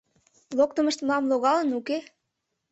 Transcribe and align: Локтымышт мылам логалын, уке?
Локтымышт 0.57 0.99
мылам 1.01 1.23
логалын, 1.29 1.69
уке? 1.79 1.97